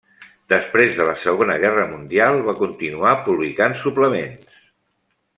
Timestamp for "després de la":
0.51-1.13